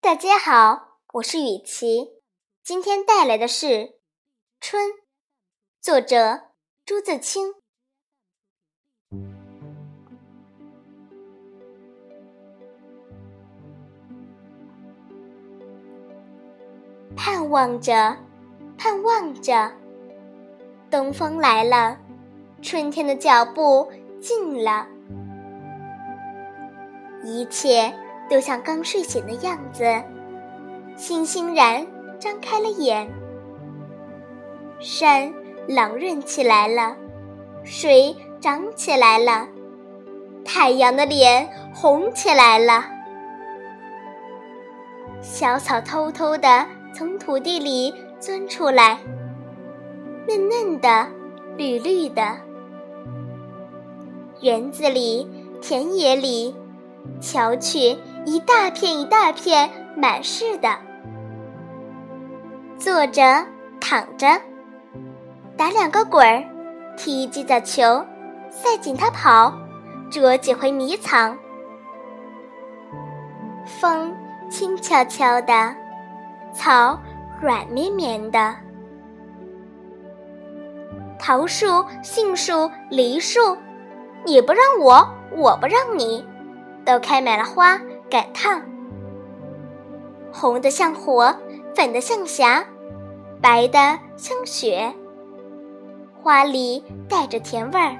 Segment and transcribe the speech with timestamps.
[0.00, 2.12] 大家好，我是雨琪，
[2.62, 3.66] 今天带来的是
[4.60, 4.86] 《春》，
[5.80, 6.42] 作者
[6.86, 7.52] 朱自清。
[17.16, 18.16] 盼望着，
[18.78, 19.72] 盼望着，
[20.88, 21.98] 东风来了，
[22.62, 23.92] 春天的脚步
[24.22, 24.86] 近了，
[27.24, 27.92] 一切。
[28.30, 29.84] 都像刚睡醒的样子，
[30.96, 31.86] 欣欣然
[32.18, 33.08] 张开了眼。
[34.80, 35.32] 山
[35.66, 36.96] 朗润起来了，
[37.64, 39.48] 水涨起来了，
[40.44, 42.84] 太阳的脸红起来了。
[45.20, 48.98] 小草偷偷地从土地里钻出来，
[50.28, 51.06] 嫩嫩的，
[51.56, 52.36] 绿绿的。
[54.40, 55.28] 园子里，
[55.60, 56.54] 田野里。
[57.20, 57.96] 瞧去，
[58.30, 60.68] 一大片一大片，满是的。
[62.76, 63.22] 坐着，
[63.80, 64.26] 躺着，
[65.56, 66.44] 打两个滚儿，
[66.94, 68.04] 踢几脚球，
[68.50, 69.50] 赛紧它跑，
[70.10, 71.38] 捉几回迷藏。
[73.64, 74.14] 风
[74.50, 75.74] 轻悄悄的，
[76.52, 77.00] 草
[77.40, 78.54] 软绵绵的。
[81.18, 83.56] 桃树、杏树、梨树，
[84.26, 86.22] 你不让我，我不让你。
[86.84, 87.78] 都开满了花，
[88.10, 88.62] 赶趟。
[90.32, 91.34] 红的像火，
[91.74, 92.64] 粉的像霞，
[93.40, 94.92] 白的像雪。
[96.22, 97.96] 花里带着甜味儿。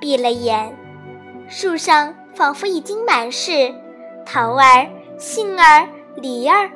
[0.00, 0.76] 闭了眼，
[1.48, 3.74] 树上仿佛已经满是
[4.24, 4.86] 桃儿、
[5.18, 6.70] 杏儿、梨儿。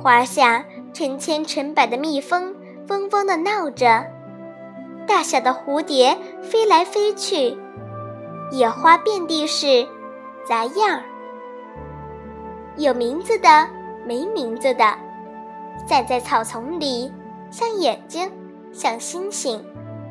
[0.00, 2.54] 花下成千成百的蜜蜂
[2.88, 4.06] 嗡嗡的闹着，
[5.06, 7.58] 大小的蝴蝶飞来飞去。
[8.50, 9.86] 野花遍地是，
[10.46, 11.02] 杂样儿，
[12.76, 13.68] 有名字的，
[14.06, 14.96] 没名字的，
[15.86, 17.12] 散在草丛里，
[17.50, 18.30] 像眼睛，
[18.72, 19.62] 像星星，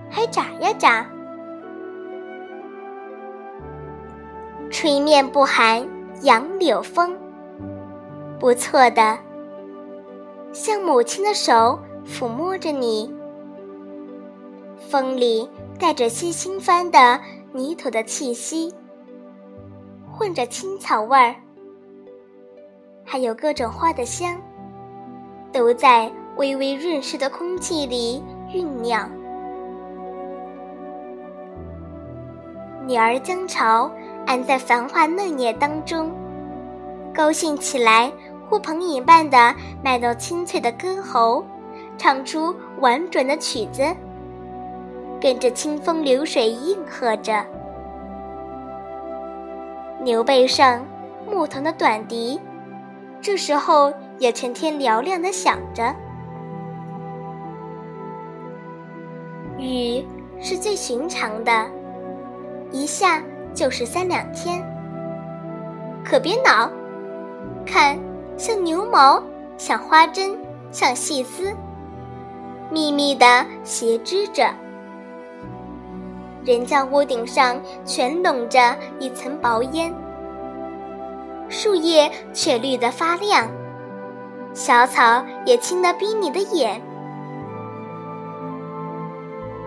[0.09, 1.09] 还眨呀眨。
[4.69, 5.87] 吹面不寒
[6.21, 7.17] 杨柳风，
[8.39, 9.17] 不错的，
[10.53, 13.11] 像母亲的手抚摸着你，
[14.77, 15.49] 风里
[15.79, 17.19] 带着些新翻的。
[17.53, 18.73] 泥土的气息，
[20.11, 21.35] 混着青草味儿，
[23.03, 24.39] 还有各种花的香，
[25.51, 28.21] 都在微微润湿的空气里
[28.51, 29.09] 酝酿。
[32.85, 33.89] 女儿将巢
[34.25, 36.11] 安在繁华嫩叶当中，
[37.13, 38.11] 高兴起来，
[38.49, 41.43] 呼朋引伴的迈到清脆的歌喉，
[41.97, 43.83] 唱出婉转的曲子。
[45.19, 47.44] 跟着清风流水应和着，
[50.01, 50.85] 牛背上
[51.25, 52.39] 牧童的短笛，
[53.19, 55.95] 这时候也成天嘹亮的响着。
[59.57, 60.06] 雨
[60.39, 61.66] 是最寻常的，
[62.72, 63.22] 一下
[63.56, 64.63] 就是三两天。
[66.06, 66.72] 可别恼，
[67.66, 67.97] 看
[68.38, 69.22] 像牛毛，
[69.57, 70.38] 像花针，
[70.72, 71.51] 像细丝，
[72.69, 74.53] 密密的斜织着。
[76.47, 79.93] 人家屋顶上全笼着一层薄烟，
[81.49, 83.49] 树叶却绿得发亮，
[84.53, 86.81] 小草也青得逼你的眼。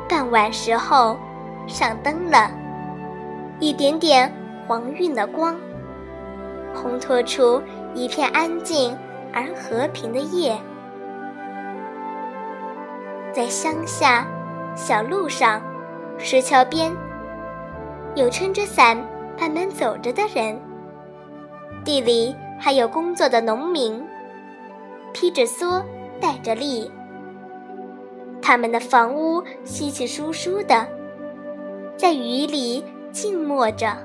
[0.08, 1.18] 傍晚时候，
[1.66, 2.50] 上灯了，
[3.58, 4.34] 一点点
[4.66, 5.54] 黄晕的光，
[6.74, 7.62] 烘托出
[7.94, 8.96] 一片安静
[9.34, 10.58] 而和平的夜。
[13.34, 14.26] 在乡下
[14.74, 15.60] 小路上。
[16.22, 16.94] 石桥边，
[18.14, 18.94] 有撑着伞
[19.40, 20.54] 慢慢走着的人；
[21.82, 24.06] 地里还有工作的农民，
[25.14, 25.82] 披着蓑，
[26.20, 26.90] 戴着笠。
[28.42, 30.86] 他们的房屋稀稀疏疏的，
[31.96, 33.96] 在雨里静默着。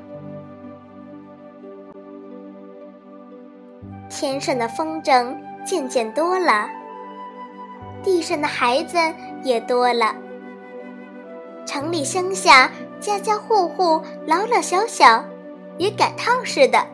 [4.10, 5.36] 天上的风筝
[5.66, 6.70] 渐渐多了，
[8.02, 8.98] 地上的孩子
[9.44, 10.16] 也多了。
[11.66, 15.26] 城里乡下，家家户户，老老小小，
[15.78, 16.86] 也赶趟似的，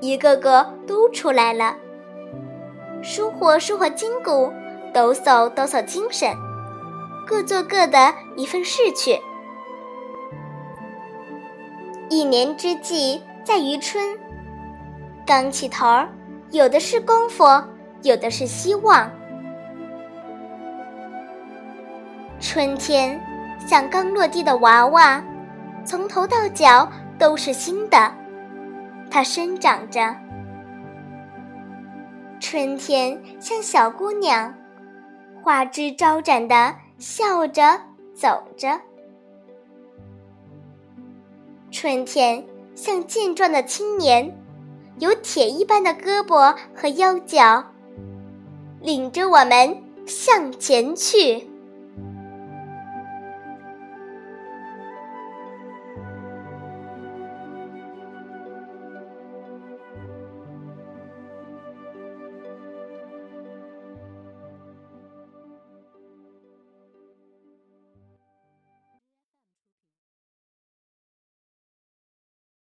[0.00, 1.76] 一个个都出来了。
[3.00, 4.52] 舒活舒活筋骨，
[4.92, 6.34] 抖擞抖擞精神，
[7.26, 9.20] 各做各的一份事去。
[12.10, 14.18] 一年之计在于春，
[15.24, 16.08] 刚起头儿，
[16.50, 17.44] 有的是功夫，
[18.02, 19.10] 有的是希望。
[22.40, 23.20] 春天。
[23.68, 25.22] 像刚落地的娃娃，
[25.84, 28.10] 从头到脚都是新的，
[29.10, 30.16] 它生长着。
[32.40, 34.54] 春天像小姑娘，
[35.42, 37.78] 花枝招展的笑着
[38.14, 38.80] 走着。
[41.70, 42.42] 春天
[42.74, 44.34] 像健壮的青年，
[44.98, 47.62] 有铁一般的胳膊和腰脚，
[48.80, 51.47] 领着我们向前去。